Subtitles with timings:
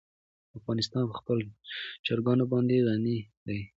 [0.59, 1.43] افغانستان په خپلو
[2.05, 3.17] چرګانو باندې غني
[3.47, 3.59] دی.